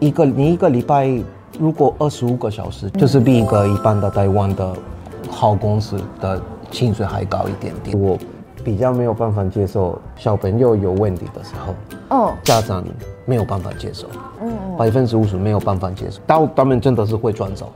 [0.00, 1.14] 一个你一个礼拜
[1.58, 4.74] 如果二十五个小时，就是比一个一般的台湾的
[5.30, 8.00] 好公司的薪水还高一点点。
[8.00, 8.18] 我
[8.64, 11.74] 比较没有办法接受小朋友有问题的时候，
[12.16, 12.82] 哦，家长
[13.26, 14.06] 没有办法接受，
[14.40, 17.70] 嗯，百分之五十没有办法接受，到他们真的是会转走。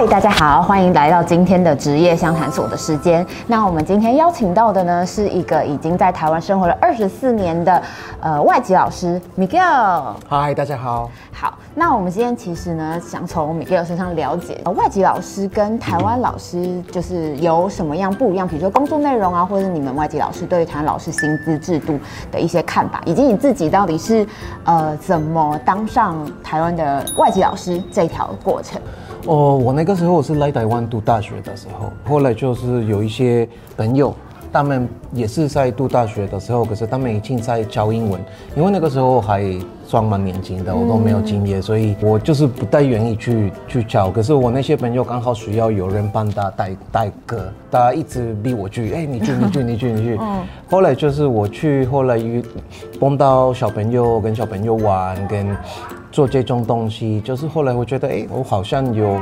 [0.00, 3.24] 嗨，大家好，欢迎来到今天的职业相谈所的时间。
[3.46, 7.82] 那我们今天邀请到的呢，是一个已经在台湾生活了二十四年的
[8.18, 10.14] 呃外籍老师 Miguel。
[10.26, 11.10] 嗨，大家好。
[11.30, 18.48] 好，那我们今天其实呢，想从 Miguel 身上了解，呃，外籍老师跟台湾老师就是有什么样不一样？
[18.48, 22.00] 比如说工作内容啊，或者是你们外籍老师对于台湾老师薪资制度
[22.32, 24.26] 的一些看法，以及你自己到底是
[24.64, 28.80] 呃怎么当上台湾的外籍老师这条过程。
[29.26, 33.46] 哦，我那个时候我是来台湾读大学的时候，后来就是有一些
[33.76, 34.14] 朋友，
[34.52, 38.20] 他们也是在读大学的时候，可是他们已经在教英文，
[38.56, 39.44] 因为那个时候还
[39.86, 44.10] 算蛮年轻的，我都没有经验，所以我就是不太愿意去去教。
[44.10, 50.18] 可是我那些朋友刚好需要有人帮他带带课，大家一直逼我去，哎，你去，你去，你去，你去。
[50.20, 50.40] 嗯。
[50.70, 52.42] 后来就是我去，后来遇
[52.98, 55.54] 碰到小朋友，跟小朋友玩，跟。
[56.12, 59.20] 做这种东西，就是后来我觉得，哎，我好像有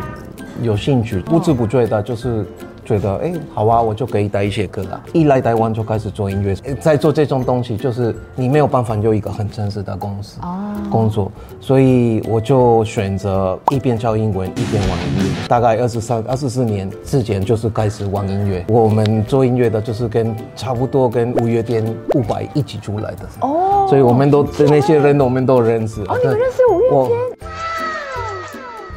[0.63, 2.47] 有兴趣，不知不觉的，就是
[2.89, 4.99] 觉得，哎，好啊，我就可以带一些歌啊。
[5.13, 10.41] 一来台湾就开始做音乐，在做这种东西，就是你没有办法有一个很正式的公司
[10.91, 15.49] 工作，所以我就选择一边教英文，一边玩音乐。
[15.49, 18.65] 大概二十三、二十四年之前，就是开始玩音乐。
[18.69, 23.19] 我们做音乐的，就是跟差不多跟五月天、伍佰一起出来的。
[23.41, 26.01] 哦，所以我们都那些人，我们都认识。
[26.03, 26.95] 哦，你们认识伍？
[26.95, 27.11] 我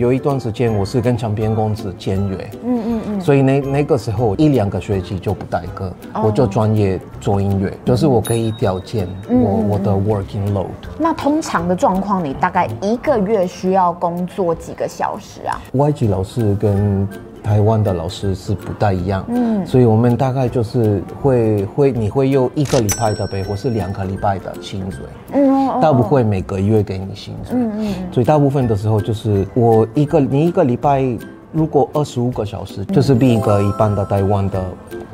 [0.02, 10.66] 有一段时间我是跟唱片公司签约，嗯嗯嗯，所以那那个时候一两个学期就不带课，我就专业做音乐，就是我可以调件我我的 working load。
[10.98, 15.62] 那通常的状况，你大概一个月需要工作几个小时啊？
[15.74, 17.08] 外籍老师跟
[17.44, 25.00] 台湾的老师是不太一样，嗯，所以我们大概就是会会你会用一个礼拜的背，或是两个礼拜的薪水，
[25.34, 31.04] 嗯，他不会每个月给你薪水，嗯嗯，所以大部分的时候就是我一个你一个礼拜
[31.52, 34.64] 如果二十五个小时，就是比一个一般的台湾的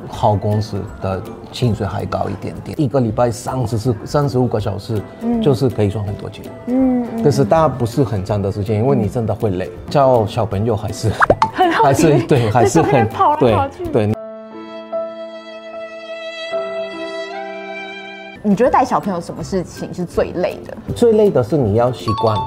[0.07, 1.21] 好公司的
[1.51, 5.01] 薪水还高一点点，一个礼拜三十四三十五个小时，
[5.41, 11.09] 就是可以赚很多钱，嗯，但是大家不是很长的时间，因为你真的会累，教小朋友还是。
[11.83, 13.85] 还是对，还是很跑来跑去。
[13.85, 14.11] 对。
[18.43, 20.77] 你觉得带小朋友什么事情是最累的？
[20.95, 22.37] 最累的是你要习惯。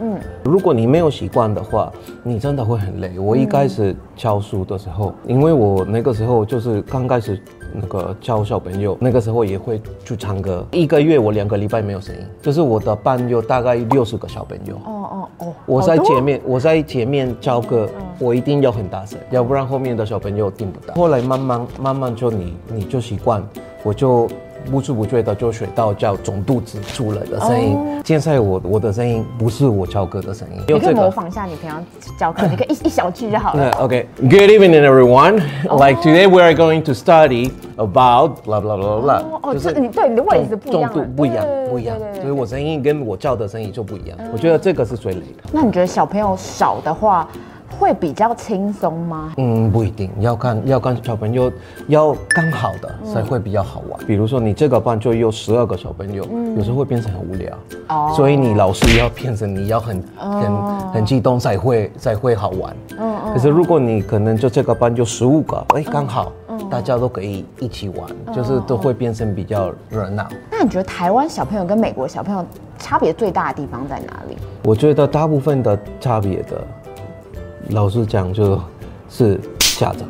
[0.00, 0.18] 嗯。
[0.44, 3.18] 如果你没有习惯的话，你真的会很累。
[3.18, 7.40] 我一开始教书的时候，因为我那个时候就是刚开始。
[7.72, 10.66] 那个教小朋友，那个时候也会去唱歌。
[10.70, 14.76] 一个月我两个礼拜没有声音，就是我的班有大概六十个小朋友。
[14.84, 15.54] 哦哦哦！
[15.66, 20.94] 我在前面，我在前面教歌，我一定要很大声，要不然后面的小朋友听不到。
[20.94, 23.42] 后来慢慢慢慢就你你就习惯，
[23.82, 24.28] 我就。
[24.70, 27.76] 不知不觉的就学到叫总肚子出来的声音。
[27.76, 27.84] Oh.
[28.04, 31.84] 现在我我的声音不是我教歌的声音，你可以模仿一下你平常
[32.18, 33.70] 教课，你可以一一小句就好了。
[33.80, 35.42] OK, Good evening, everyone.
[35.64, 39.22] Like today, we are going to study about blah blah blah blah.
[39.42, 41.96] 哦，就是你对你的位置不一样，重度不一样，不一样。
[42.14, 44.16] 所以我声音跟我叫的声音就不一样。
[44.32, 45.50] 我觉得这个是最累的。
[45.52, 47.28] 那你觉得小朋友少的话？
[47.78, 49.32] 会比较轻松吗？
[49.36, 51.52] 嗯，不一定，要看要看小朋友，
[51.86, 54.00] 要刚好的才会比较好玩。
[54.00, 57.56] 嗯、比如说你这个班就有十二个小朋友，嗯、有时候会变成很无聊，
[57.88, 62.76] 哦，所以你老师要变成你要很、哦、很很激动才会才会好玩。
[62.98, 63.32] 嗯嗯。
[63.32, 66.32] 可是如果你可能就这个班就十五个，哎，刚好，
[66.70, 70.26] 大家都可以一起玩，嗯、就是都会变成比较热闹。
[70.50, 72.44] 那你觉得台湾小朋友跟美国小朋友
[72.78, 74.36] 差别最大的地方在哪里？
[74.64, 76.66] 我觉得大部分的差别的。
[77.70, 78.58] 老实讲，就
[79.10, 80.08] 是家长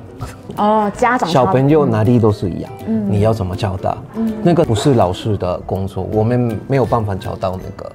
[0.57, 3.97] 哦，家长小朋友哪里都是一样，嗯，你要怎么教他？
[4.15, 7.93] 嗯，那个不是老师的工作，我们没有办法教到那个，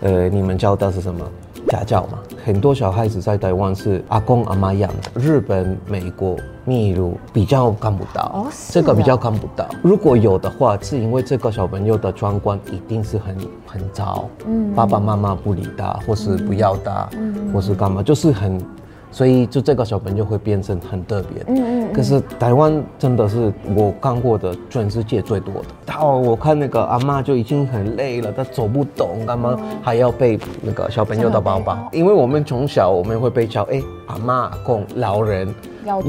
[0.00, 1.20] 呃，你们教的是什么？
[1.68, 2.18] 家教嘛。
[2.44, 9.66] 很多小孩子在台湾是阿公阿妈养的，日本、美国、秘鲁比较看不到，哦，这个比较看不到。
[9.82, 13.36] 如果有的话，是因为这个小朋友的状况一定是很
[13.66, 18.60] 很糟，嗯，爸爸妈妈不理他，或是不要他，嗯，或是干嘛，就是很。
[19.14, 21.92] 所以就这个小朋友会变成很特别，嗯嗯。
[21.92, 25.68] 可是台湾真的是我看过的全世界最多的。
[25.86, 31.78] 他我看那个阿妈就已经很累了，她走不动，干嘛还要背那个小朋友的包包？
[31.92, 35.46] 因为我们从小我们会被教，哎，阿嬷、阿公、老人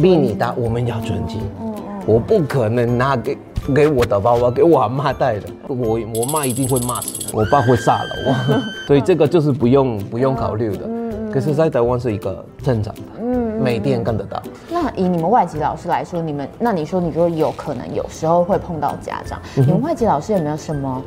[0.02, 1.42] 比你大，我们要尊敬。
[1.62, 2.04] 嗯嗯。
[2.08, 3.38] 我不可能拿给
[3.72, 5.48] 给我的包包给我阿妈带的。
[5.68, 10.90] 我我妈一定会骂死我，我爸会杀了我， 所以这个就是不用不用考虑的。
[11.36, 14.42] 可是，在台湾是一个正常的，嗯，每天看得到。
[14.72, 21.04] 那以你们外籍老师来说，你们那你说，你说有可能有时候会碰到家长，你们外籍老师有没有什么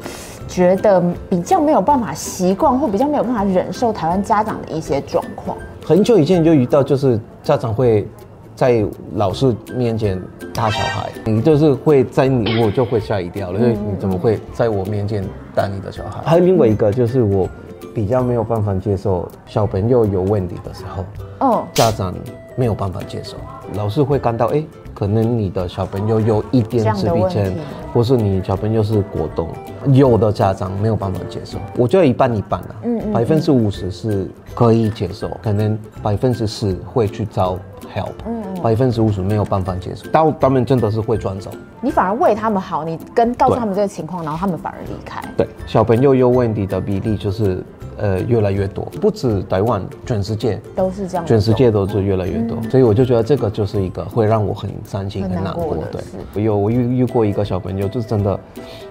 [0.47, 5.57] 觉得比较没有办法习惯，或比较没有办法忍受台湾家长的一些状况？
[5.83, 8.07] 很久以前就遇到，就是家长会
[8.55, 8.85] 在
[9.15, 10.21] 老师面前
[10.53, 15.25] 打小孩，你就是会在你我就会吓一跳了，因为你怎么会在我面前
[15.55, 16.21] 打你的小孩？
[16.23, 17.49] 还有另外一个就是我。
[17.95, 21.05] 比较没有办法接受小朋友有问题的时候，
[21.47, 22.15] 哦，家长
[22.57, 23.37] 没有办法接受，
[23.75, 24.63] 老师会感到，哎，
[24.95, 27.55] 可能你的小朋友有一点自闭症，
[27.93, 29.49] 或是你小朋友是果冻，
[29.93, 37.55] 有的家长没有办法接受，我觉得一半一半啊，嗯，百分之五十是可以接受，可能百分之十会去找
[37.95, 41.51] help，嗯，百分之五十没有办法接受，到他们真的是会转走，
[41.81, 47.65] 你反而为他们好，你跟告诉他们这个情况，然后他们反而离开，对，小朋友有问题的比例就是。
[47.99, 50.61] 呃，越来越多，不止台湾，全世界。
[50.75, 55.77] 都是这样，全世界都是越来越多，嗯、所以我就觉得这个就是一个会让我很伤心、很难过。
[55.91, 56.01] 对，
[56.35, 58.41] 我有我遇遇过一个小朋友，就是真的，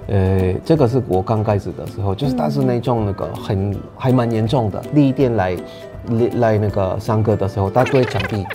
[0.08, 4.80] 呃，这个是我刚开始的时候，就是他是那种那个很还蛮严重的。
[4.94, 5.56] 第一天来
[6.40, 8.46] 来那个上课的时候，他对墙壁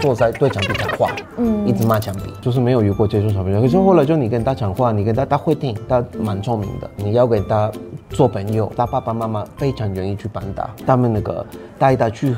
[0.00, 3.60] 坐在对墙壁讲话，嗯，一直骂墙壁，就是没有遇过接触小朋友。
[3.60, 7.70] 可是后来就你跟他讲话，你跟他他会听，他蛮聪明的，你要给他。
[8.12, 11.42] 做朋友，他爸爸妈妈非常愿意去帮他，他们那个
[11.78, 12.36] 带他去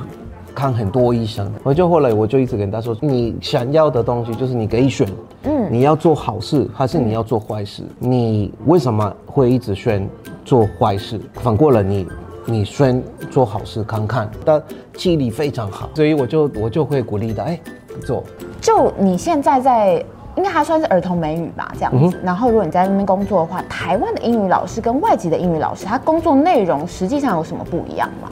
[0.55, 1.53] 看很多医生。
[1.65, 5.09] 我就后来我就一直跟他说，你想要的东西就是你可以选，
[5.43, 7.83] 嗯，你要做好事还是你要做坏事？
[7.99, 10.09] 你为什么会一直选
[10.45, 11.21] 做坏事？
[11.35, 12.07] 反过来你
[12.45, 14.63] 你选做好事看看，但
[14.95, 17.61] 记忆力非常好，所以我就我就会鼓励他，哎，
[18.05, 18.23] 做。
[18.61, 20.05] 就你现在在。
[20.37, 22.17] 应该还算是儿童美语吧，这样子。
[22.17, 28.29] 嗯、然后，如果你在那边工作的话，台湾的英语老师跟外籍的英语老师，他工作内容实际上有什么不一样吗？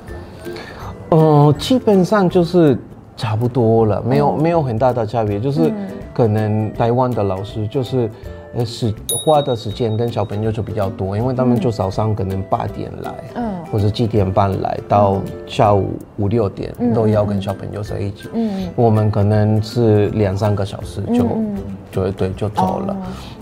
[1.10, 2.76] 呃，基本上就是
[3.16, 5.72] 差不多了，没有、嗯、没有很大的差别，就是
[6.12, 8.10] 可能台湾的老师就是。
[8.54, 18.28] 呃，是花的时间跟小朋友就比较多，因为他们就早上可能八点来，嗯，或者七点半来，到下午五六点都要跟小朋友在一起。
[18.34, 21.56] 嗯，我们可能是两三个小时就，嗯、
[21.90, 22.92] 就对就走了。
[22.92, 22.96] 哦、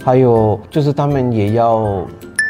[0.05, 2.07] 还有就是他们也要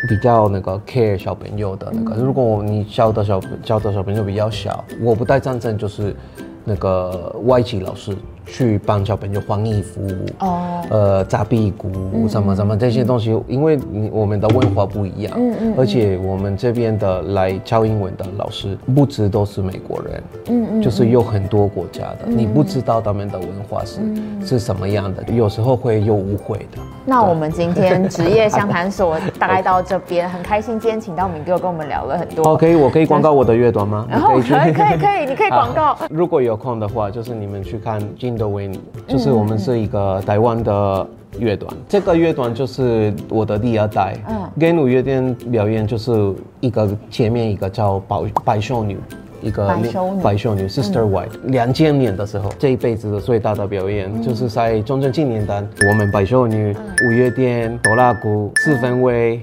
[0.07, 6.15] 比较那个 care 小朋友的那个，嗯、如果你教的小教的小朋友比较小，我不太赞成就是
[6.63, 8.15] 那个外籍老师。
[8.51, 10.01] 去帮小朋友换衣服，
[10.41, 11.89] 哦，呃，扎屁股
[12.29, 13.79] 什么什么这些东西，因为
[14.11, 24.01] 我们的文化不一样，嗯嗯，而且我们这边的来教英文的老师不止都是美国人，嗯嗯，就是有很多国家的，你不知道他们的文化是
[24.45, 26.83] 是什么样的，有时候会有误会的。
[27.07, 32.45] 那我们今天职业相谈所大概到这边，很开心今天请到敏哥跟我们聊了很多。
[32.53, 34.07] OK，我可以广告我的乐团吗？
[34.11, 35.97] 然后可以可以可以，你可以广告。
[36.11, 38.40] 如果有空的话，就是你们去看金。
[38.41, 41.07] 的维尼，就是我们是一个台湾的
[41.39, 44.17] 乐团，嗯、这个乐团就是我的第二代。
[44.29, 48.99] 嗯，跟五月天表演就是一个前面一个叫白白秀女，
[49.43, 51.29] 一个白秀女，白秀女 Sister White。
[51.45, 59.41] 两千、嗯、年的时候，这一辈子的最大的表演、嗯、就是在中正纪念堂，我们白秀女、五、嗯、月天、哆啦 A 四分卫。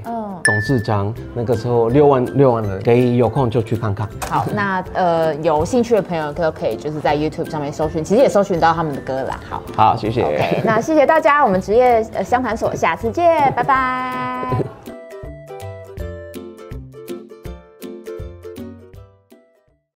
[0.48, 4.08] 嗯董事长那个时候六万六万人，可以有空就去看看。
[4.30, 9.40] 好，那呃有兴趣的朋友都可以就是在 YouTube 上面搜寻，其实也搜寻到他们的歌啦。
[9.50, 10.24] 好，好，谢谢。
[10.24, 14.64] OK，那谢谢大家，我们职业相谈所下次见，拜拜。